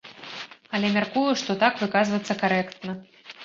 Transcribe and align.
Але 0.77 0.87
мяркую, 0.95 1.27
што 1.43 1.59
так 1.67 1.73
выказвацца 1.85 2.41
карэктна. 2.43 2.91